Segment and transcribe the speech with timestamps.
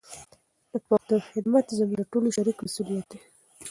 [0.71, 3.19] د پښتو خدمت زموږ د ټولو شریک مسولیت دی.